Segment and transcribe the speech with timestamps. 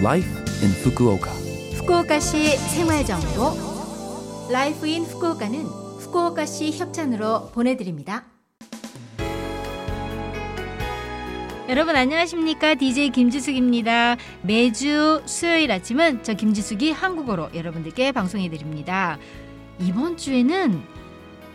[0.00, 0.30] Life
[0.62, 1.30] in Fukuoka.
[1.74, 3.52] 후쿠오카시 생활 정보
[4.48, 8.24] Life in Fukuoka는 후쿠오카시 협찬으로 보내드립니다.
[11.68, 12.76] 여러분 안녕하십니까?
[12.76, 14.16] DJ 김지숙입니다.
[14.42, 19.18] 매주 수요일 아침은 저 김지숙이 한국어로 여러분들께 방송해 드립니다.
[19.80, 20.80] 이번 주에는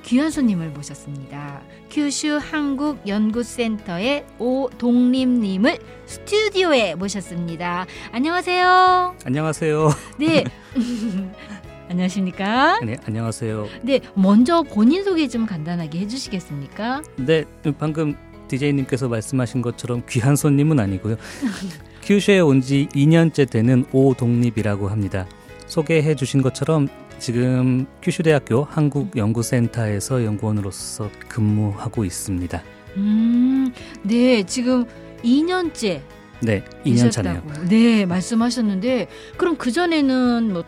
[0.04, 1.62] 귀한 손님을 모셨습니다.
[1.90, 7.86] 큐슈 한국연구센터의 오동림님을 스튜디오에 모셨습니다.
[8.12, 9.16] 안녕하세요.
[9.26, 9.90] 안녕하세요.
[10.20, 10.44] 네.
[11.90, 12.80] 안녕하십니까?
[12.82, 13.68] 네, 안녕하세요.
[13.84, 17.02] 네, 먼저 본인 소개 좀 간단하게 해주시겠습니까?
[17.18, 17.44] 네,
[17.78, 18.16] 방금
[18.48, 21.16] DJ님께서 말씀하신 것처럼 귀한 손님은 아니고요.
[22.04, 25.26] 큐슈에 온 지 2년째 되는 오독립이라고 합니다.
[25.68, 26.88] 소개해 주신 것처럼
[27.24, 32.62] 지금 큐슈대학교 한국연구센터에서 연구원으로서 근무하고 있습니다.
[32.98, 34.84] 음, 네, 지금
[35.24, 36.02] 2년째
[36.42, 37.42] 네, 2년 차네요.
[37.70, 40.66] 네, 말씀하셨는데 그럼 그 전에는 뭐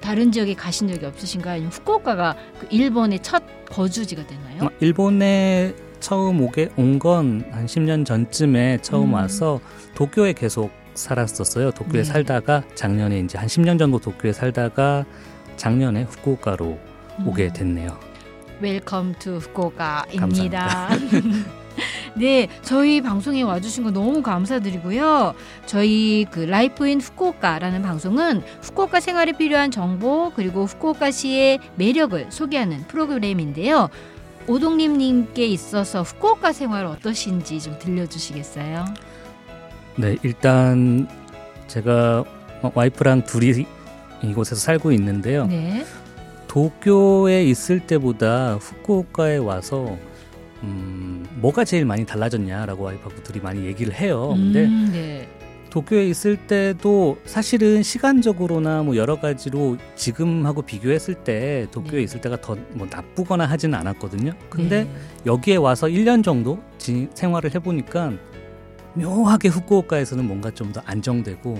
[0.00, 1.54] 다른 지역에 가신 적이 없으신가요?
[1.54, 4.62] 아니면 후쿠오카가 그 일본의 첫 거주지가 되나요?
[4.62, 9.14] 어, 일본에 처음 오게 온 건 한 10년 전쯤에 처음 음.
[9.14, 9.58] 와서
[9.96, 11.72] 도쿄에 계속 살았었어요.
[11.72, 12.04] 도쿄에 네.
[12.04, 15.04] 살다가 작년에 이제 한 10년 정도 도쿄에 살다가
[15.56, 16.78] 작년에 후쿠오카로
[17.24, 17.52] 오게 음.
[17.52, 17.98] 됐네요.
[18.60, 20.88] Welcome to Fukuoka입니다.
[22.16, 25.34] 네, 저희 방송에 와주신 거 너무 감사드리고요.
[25.66, 33.90] 저희 그 Life in Fukuoka라는 방송은 후쿠오카 생활에 필요한 정보 그리고 후쿠오카시의 매력을 소개하는 프로그램인데요.
[34.46, 38.86] 오동림님께 있어서 후쿠오카 생활 어떠신지 좀 들려주시겠어요?
[39.96, 41.08] 네, 일단
[41.66, 42.24] 제가
[42.62, 43.66] 와이프랑 둘이
[44.30, 45.46] 이곳에서 살고 있는데요.
[45.46, 45.84] 네.
[46.48, 49.96] 도쿄에 있을 때보다 후쿠오카에 와서
[50.62, 54.30] 음, 뭐가 제일 많이 달라졌냐라고 와이프하고 둘이 많이 얘기를 해요.
[54.34, 55.28] 근데 음, 네.
[55.70, 62.04] 도쿄에 있을 때도 사실은 시간적으로나 뭐 여러 가지로 지금하고 비교했을 때 도쿄에 네.
[62.04, 64.32] 있을 때가 더 뭐 나쁘거나 하지는 않았거든요.
[64.48, 64.90] 근데 네.
[65.26, 68.12] 여기에 와서 1년 정도 지- 생활을 해보니까
[68.94, 71.58] 묘하게 후쿠오카에서는 뭔가 좀 더 안정되고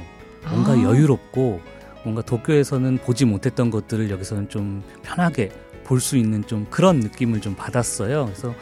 [0.49, 0.83] 뭔가 아.
[0.83, 1.61] 여유롭고
[2.07, 5.51] 뭔가 도쿄에서는 보지 못했던 것들을 여기서는 좀 편하게
[5.83, 8.27] 볼 수 있는 좀 그런 느낌을 좀 받았어요.
[8.27, 8.55] 그래서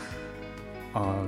[0.94, 1.27] 아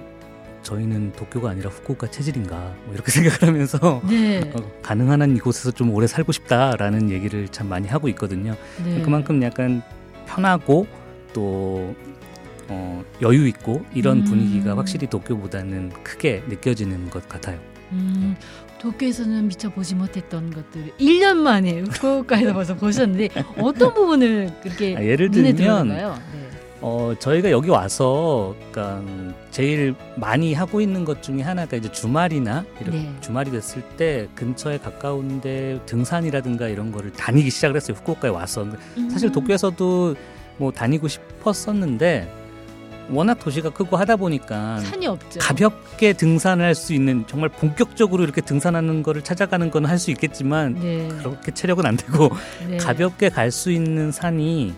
[0.63, 4.41] 저희는 도쿄가 아니라 후쿠오카 체질인가 뭐 이렇게 생각을 하면서 네.
[4.55, 8.57] 어, 가능한 한 이곳에서 좀 오래 살고 싶다라는 얘기를 참 많이 하고 있거든요.
[8.83, 9.03] 네.
[9.03, 9.83] 그만큼 약간
[10.27, 10.87] 편하고
[11.35, 11.95] 또
[12.69, 14.25] 어, 여유 있고 이런 음.
[14.25, 17.59] 분위기가 확실히 도쿄보다는 크게 느껴지는 것 같아요.
[17.93, 18.37] 음,
[18.79, 23.29] 도쿄에서는 미처 보지 못했던 것들을 1년 만에 후쿠오카에서 벌써 보셨는데
[23.59, 25.89] 어떤 부분을 그렇게 아, 예를 눈에 들면?
[25.89, 26.05] 네.
[26.83, 29.03] 어, 저희가 여기 와서 그러니까
[29.51, 33.13] 제일 많이 하고 있는 것 중에 하나가 이제 주말이나 이렇게 네.
[33.21, 37.97] 주말이 됐을 때 근처에 가까운데 등산이라든가 이런 거를 다니기 시작을 했어요.
[37.99, 38.67] 후쿠오카에 와서.
[39.11, 39.33] 사실 음.
[39.33, 40.15] 도쿄에서도
[40.59, 42.46] 뭐 다니고 싶었었는데
[43.11, 45.39] 워낙 도시가 크고 하다 보니까 산이 없죠.
[45.41, 51.09] 가볍게 등산을 할수 있는 정말 본격적으로 이렇게 등산하는 거를 찾아가는 건 할 수 있겠지만 네.
[51.19, 52.31] 그렇게 체력은 안 되고
[52.69, 52.77] 네.
[52.79, 54.75] 가볍게 갈 수 있는 산이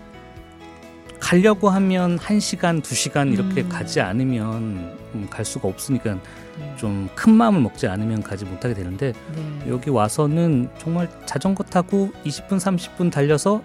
[1.20, 3.68] 가려고 하면 한시간두시간 이렇게 음.
[3.68, 6.74] 가지 않으면 음, 갈 수가 없으니까 네.
[6.76, 9.70] 좀큰 마음을 먹지 않으면 가지 못하게 되는데 네.
[9.70, 13.62] 여기 와서는 정말 자전거 타고 20분 30분 달려서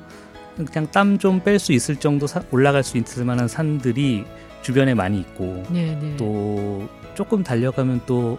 [0.55, 4.25] 그냥 땀 좀 뺄 수 있을 정도 사- 올라갈 수 있을 만한 산들이
[4.61, 6.15] 주변에 많이 있고 네, 네.
[6.17, 8.37] 또 조금 달려가면 또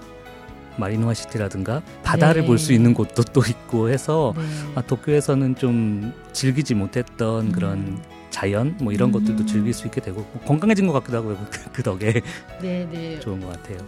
[0.76, 2.46] 마리노아 시티라든가 바다를 네.
[2.48, 4.42] 볼수 있는 곳도 또 있고 해서 네.
[4.74, 7.52] 아, 도쿄에서는 좀 즐기지 못했던 음.
[7.52, 9.12] 그런 자연 뭐 이런 음.
[9.12, 12.20] 것들도 즐길 수 있게 되고 뭐 건강해진 것 같기도 하고요 그, 그 덕에
[12.60, 13.20] 네, 네.
[13.20, 13.78] 좋은 것 같아요.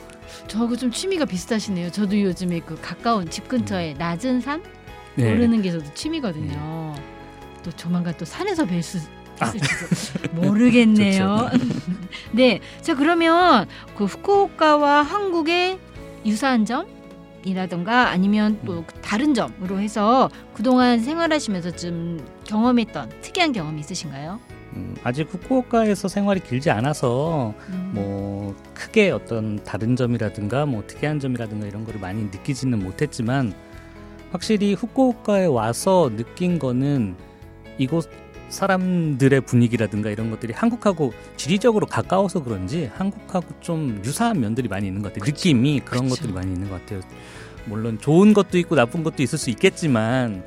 [0.47, 1.91] 저하고 좀 취미가 비슷하시네요.
[1.91, 4.63] 저도 요즘에 그 가까운 집 근처에 낮은 산
[5.17, 5.33] 네.
[5.33, 6.95] 오르는 게 저도 취미거든요.
[7.67, 9.01] 또 조만간 또 산에서 뵐수
[9.41, 9.47] 아.
[9.49, 11.51] 있을지도 모르겠네요.
[12.31, 13.67] 네, 자 그러면
[13.97, 15.79] 그 후쿠오카와 한국의
[16.25, 16.87] 유사한 점
[17.45, 24.41] 이라던가 아니면 또 다른 점으로 해서 그동안 생활하시면서 좀 경험했던 특이한 경험이 있으신가요?
[24.75, 27.91] 음, 아직 후쿠오카에서 생활이 길지 않아서 음.
[27.95, 33.55] 뭐 크게 어떤 다른 점이라든가 뭐 특이한 점이라든가 이런 거를 많이 느끼지는 못했지만
[34.31, 37.17] 확실히 후쿠오카에 와서 느낀 거는
[37.79, 38.11] 이곳
[38.49, 45.13] 사람들의 분위기라든가 이런 것들이 한국하고 지리적으로 가까워서 그런지 한국하고 좀 유사한 면들이 많이 있는 것
[45.13, 45.29] 같아요.
[45.29, 46.15] 느낌이 그런 그쵸.
[46.15, 47.01] 것들이 많이 있는 것 같아요.
[47.65, 50.45] 물론 좋은 것도 있고 나쁜 것도 있을 수 있겠지만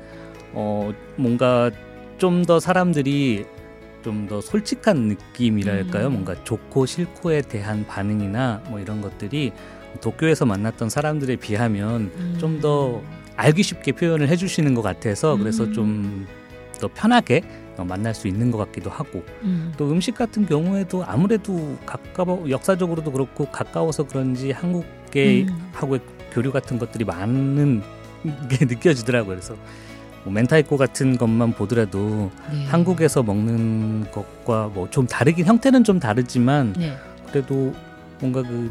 [0.54, 1.70] 어 뭔가
[2.18, 3.44] 좀 더 사람들이
[4.02, 6.06] 좀 더 솔직한 느낌이랄까요?
[6.06, 6.12] 음.
[6.12, 9.52] 뭔가 좋고 싫고에 대한 반응이나 뭐 이런 것들이
[10.00, 12.36] 도쿄에서 만났던 사람들에 비하면 음.
[12.40, 13.02] 좀더
[13.36, 15.72] 알기 쉽게 표현을 해주시는 것 같아서 그래서 음.
[15.74, 16.26] 좀
[16.80, 17.42] 더 편하게
[17.76, 19.72] 어, 만날 수 있는 것 같기도 하고 음.
[19.76, 25.70] 또 음식 같은 경우에도 아무래도 가까워 역사적으로도 그렇고 가까워서 그런지 한국계 음.
[25.72, 26.00] 하고의
[26.32, 27.82] 교류 같은 것들이 많은
[28.48, 29.36] 게 느껴지더라고요.
[29.36, 29.54] 그래서
[30.24, 32.66] 뭐 멘타이코 같은 것만 보더라도 네.
[32.66, 36.94] 한국에서 먹는 것과 뭐 좀 다르긴 형태는 좀 다르지만 네.
[37.30, 37.72] 그래도
[38.20, 38.70] 뭔가 그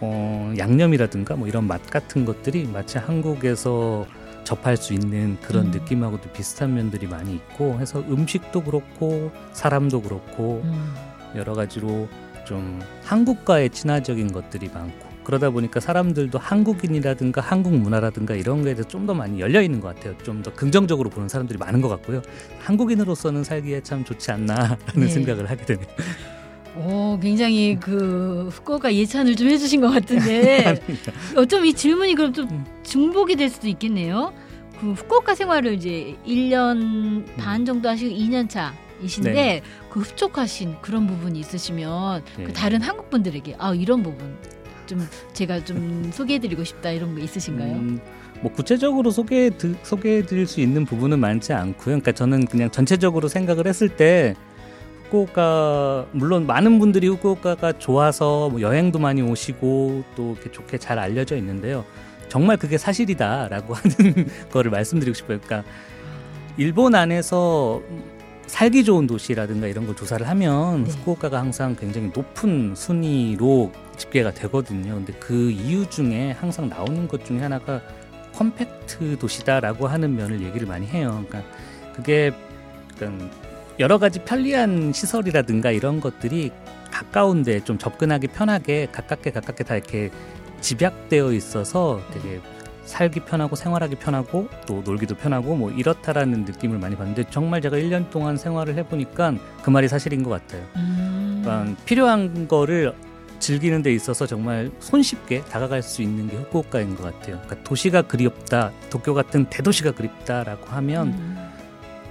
[0.00, 4.06] 어, 양념이라든가 뭐 이런 맛 같은 것들이 마치 한국에서
[4.46, 5.70] 접할 수 있는 그런 음.
[5.72, 10.94] 느낌하고도 비슷한 면들이 많이 있고 해서 음식도 그렇고 사람도 그렇고 음.
[11.34, 12.08] 여러 가지로
[12.46, 19.06] 좀 한국과의 친화적인 것들이 많고 그러다 보니까 사람들도 한국인이라든가 한국 문화라든가 이런 거에 대해서 좀
[19.06, 20.16] 더 많이 열려 있는 것 같아요.
[20.22, 22.22] 좀 더 긍정적으로 보는 사람들이 많은 것 같고요.
[22.60, 25.08] 한국인으로서는 살기에 참 좋지 않나라는 네.
[25.08, 25.86] 생각을 하게 되네요.
[26.76, 30.80] 오, 굉장히 그 후쿠오카 예찬을 좀 해주신 것 같은데
[31.36, 32.66] 어쩜 이 질문이 그럼 좀 음.
[32.82, 34.32] 중복이 될 수도 있겠네요.
[34.80, 39.62] 그 후쿠오카 생활을 이제 1년 반 정도 하시고 2년 차 이신데 네.
[39.90, 42.44] 그 흡족하신 그런 부분이 있으시면 네.
[42.44, 44.36] 그 다른 한국 분들에게 아 이런 부분
[44.86, 47.72] 좀 제가 좀 소개해드리고 싶다 이런 거 있으신가요?
[47.72, 48.00] 음,
[48.42, 49.50] 뭐 구체적으로 소개해
[49.82, 51.84] 소개해드릴 수 있는 부분은 많지 않고요.
[51.84, 54.34] 그러니까 저는 그냥 전체적으로 생각을 했을 때
[55.06, 61.36] 후쿠오카 물론 많은 분들이 후쿠오카가 좋아서 뭐 여행도 많이 오시고 또 이렇게 좋게 잘 알려져
[61.36, 61.84] 있는데요.
[62.28, 65.38] 정말 그게 사실이다라고 하는 거를 말씀드리고 싶어요.
[65.40, 65.68] 그러니까
[66.56, 67.80] 일본 안에서
[68.46, 70.90] 살기 좋은 도시라든가 이런 걸 조사를 하면 네.
[70.90, 74.94] 후쿠오카가 항상 굉장히 높은 순위로 집계가 되거든요.
[74.94, 77.80] 근데 그 이유 중에 항상 나오는 것 중에 하나가
[78.34, 81.24] 컴팩트 도시다라고 하는 면을 얘기를 많이 해요.
[81.28, 81.50] 그러니까
[81.94, 82.32] 그게
[82.92, 83.30] 약간
[83.78, 86.50] 여러 가지 편리한 시설이라든가 이런 것들이
[86.90, 90.10] 가까운데 좀 접근하기 편하게 가깝게 가깝게 다 이렇게
[90.60, 92.40] 집약되어 있어서 되게
[92.84, 98.10] 살기 편하고 생활하기 편하고 또 놀기도 편하고 뭐 이렇다라는 느낌을 많이 받는데 정말 제가 1년
[98.10, 100.62] 동안 생활을 해보니까 그 말이 사실인 것 같아요.
[100.76, 101.42] 음.
[101.44, 102.94] 그러니까 필요한 거를
[103.38, 107.40] 즐기는 데 있어서 정말 손쉽게 다가갈 수 있는 게 후쿠오카인 것 같아요.
[107.44, 111.35] 그러니까 도시가 그리웠다, 도쿄 같은 대도시가 그립다라고 하면 음.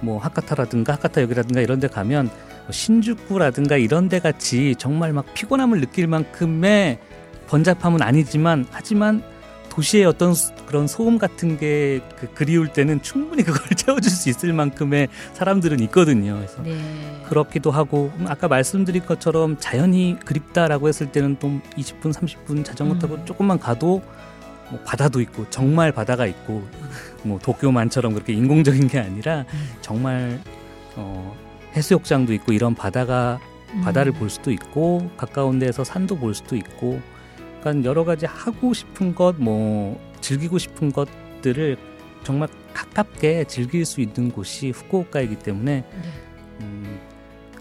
[0.00, 6.06] 뭐 하카타라든가 하카타역이라든가 이런 데 가면 뭐 신주쿠라든가 이런 데 같이 정말 막 피곤함을 느낄
[6.06, 6.98] 만큼의
[7.48, 9.22] 번잡함은 아니지만 하지만
[9.68, 14.52] 도시의 어떤 소- 그런 소음 같은 게 그 그리울 때는 충분히 그걸 채워줄 수 있을
[14.54, 16.36] 만큼의 사람들은 있거든요.
[16.36, 16.74] 그래서 네.
[17.28, 23.16] 그렇기도 하고 음, 아까 말씀드린 것처럼 자연이 그립다라고 했을 때는 또 20분 30분 자전거 타고
[23.16, 23.26] 음.
[23.26, 24.02] 조금만 가도
[24.70, 26.66] 뭐 바다도 있고 정말 바다가 있고
[27.22, 29.70] 뭐 도쿄만처럼 그렇게 인공적인 게 아니라 음.
[29.80, 30.40] 정말
[30.96, 31.36] 어,
[31.76, 33.38] 해수욕장도 있고 이런 바다가
[33.82, 37.00] 바다를 볼 수도 있고 가까운 데에서 산도 볼 수도 있고
[37.60, 41.76] 그러니까 여러 가지 하고 싶은 것 뭐 즐기고 싶은 것들을
[42.24, 46.10] 정말 가깝게 즐길 수 있는 곳이 후쿠오카이기 때문에 네.
[46.60, 46.98] 음,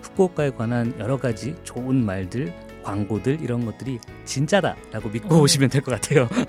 [0.02, 2.54] 후쿠오카에 관한 여러 가지 좋은 말들
[2.84, 5.40] 광고들 이런 것들이 진짜다라고 믿고 어.
[5.42, 6.28] 오시면 될 것 같아요.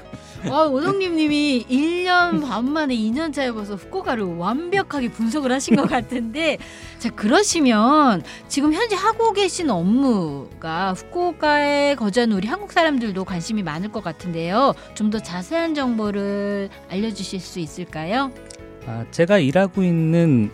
[0.44, 6.58] 아, 오동님 님이 1년 반 만에 2년 차에 벌써 후쿠오카를 완벽하게 분석을 하신 것 같은데
[6.98, 14.02] 자 그러시면 지금 현재 하고 계신 업무가 후쿠오카에 거주하는 우리 한국 사람들도 관심이 많을 것
[14.04, 14.74] 같은데요.
[14.94, 18.32] 좀 더 자세한 정보를 알려주실 수 있을까요?
[18.86, 20.50] 아, 제가 일하고 있는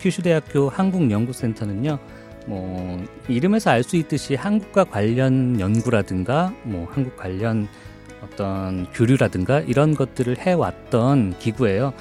[0.00, 1.98] 규슈대학교 한국연구센터는요.
[2.46, 7.68] 뭐 이름에서 알 수 있듯이 한국과 관련 연구라든가 뭐 한국 관련
[8.24, 11.92] 어떤 교류라든가 이런 것들을 해왔던 기구예요.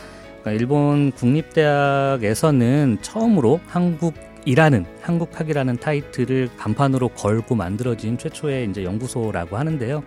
[0.42, 10.04] 그러니까 일본 국립대학에서는 처음으로 한국이라는 한국학이라는 타이틀을 간판으로 걸고 만들어진 최초의 이제 연구소라고 하는데요.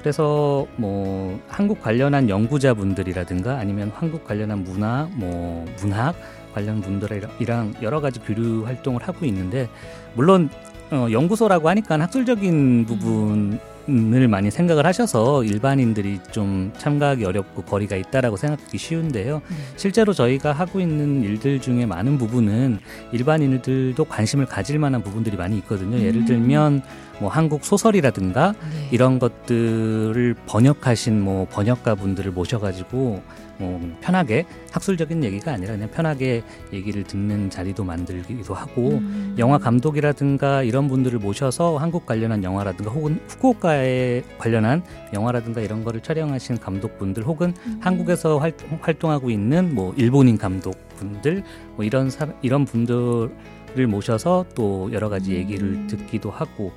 [0.00, 6.14] 그래서 뭐 한국 관련한 연구자분들이라든가 아니면 한국 관련한 문화, 뭐 문학
[6.54, 9.68] 관련 분들이랑 여러 가지 교류 활동을 하고 있는데
[10.14, 10.50] 물론
[10.90, 18.36] 어, 연구소라고 하니까 학술적인 부분 을 많이 생각을 하셔서 일반인들이 좀 참가하기 어렵고 거리가 있다라고
[18.36, 19.40] 생각하기 쉬운데요.
[19.48, 19.56] 네.
[19.76, 22.80] 실제로 저희가 하고 있는 일들 중에 많은 부분은
[23.12, 25.98] 일반인들도 관심을 가질 만한 부분들이 많이 있거든요.
[25.98, 26.26] 예를 음.
[26.26, 26.82] 들면
[27.18, 28.88] 뭐 한국 소설이라든가 네.
[28.90, 33.22] 이런 것들을 번역하신 뭐 번역가 분들을 모셔가지고
[33.58, 39.34] 뭐 편하게 학술적인 얘기가 아니라 그냥 편하게 얘기를 듣는 자리도 만들기도 하고 음.
[39.38, 46.58] 영화 감독이라든가 이런 분들을 모셔서 한국 관련한 영화라든가 혹은 후쿠오카에 관련한 영화라든가 이런 거를 촬영하신
[46.58, 47.78] 감독분들 혹은 음.
[47.82, 51.42] 한국에서 활, 활동하고 있는 뭐 일본인 감독분들
[51.76, 55.86] 뭐 이런 사, 이런 분들을 모셔서 또 여러 가지 얘기를 음.
[55.88, 56.72] 듣기도 하고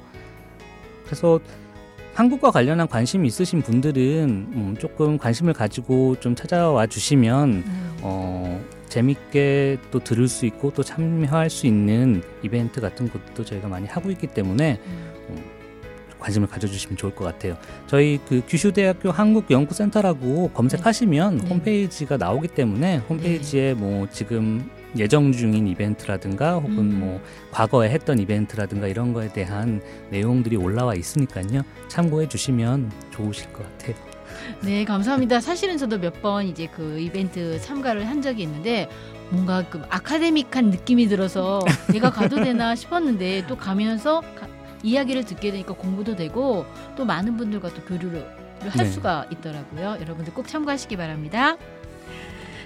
[1.06, 1.40] 그래서
[2.14, 4.02] 한국과 관련한 관심이 있으신 분들은
[4.54, 7.92] 음, 조금 관심을 가지고 좀 찾아와 주시면 음.
[8.02, 13.88] 어, 재밌게 또 들을 수 있고 또 참여할 수 있는 이벤트 같은 것도 저희가 많이
[13.88, 15.12] 하고 있기 때문에 음.
[16.20, 17.58] 관심을 가져주시면 좋을 것 같아요.
[17.88, 21.50] 저희 그 규슈대학교 한국연구센터라고 검색하시면 네.
[21.50, 27.00] 홈페이지가 나오기 때문에 홈페이지에 뭐 지금 예정 중인 이벤트라든가 혹은 음.
[27.00, 27.22] 뭐
[27.52, 31.62] 과거에 했던 이벤트라든가 이런 거에 대한 내용들이 올라와 있으니까요.
[31.88, 33.96] 참고해 주시면 좋으실 것 같아요.
[34.62, 35.40] 네, 감사합니다.
[35.40, 38.90] 사실은 저도 몇 번 이제 그 이벤트 참가를 한 적이 있는데
[39.30, 41.60] 뭔가 그 아카데믹한 느낌이 들어서
[41.92, 44.48] 내가 가도 되나 싶었는데 또 가면서 가-
[44.84, 48.26] 이야기를 듣게 되니까 공부도 되고 또 많은 분들과 또 교류를
[48.62, 48.86] 할 네.
[48.92, 49.98] 수가 있더라고요.
[50.02, 51.58] 여러분들 꼭 참고하시기 바랍니다.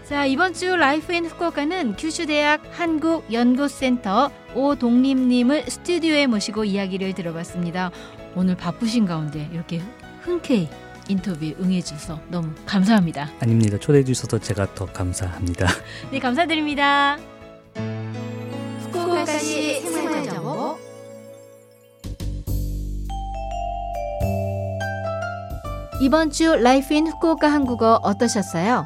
[0.08, 7.90] 자, 이번 주 Life in Fukuoka는 규슈대학 한국연구센터 오동림님을 스튜디오에 모시고 이야기를 들어봤습니다.
[8.36, 9.82] 오늘 바쁘신 가운데 이렇게
[10.22, 10.70] 흔쾌히
[11.08, 13.32] 인터뷰 응해주셔서 너무 감사합니다.
[13.40, 13.80] 아닙니다.
[13.80, 15.66] 초대해 주셔서 제가 더 감사합니다.
[16.12, 17.18] 네, 감사드립니다.
[18.82, 20.78] 후쿠오카시 생활정보
[26.04, 28.86] 이번 주 Life in Fukuoka 한국어 어떠셨어요?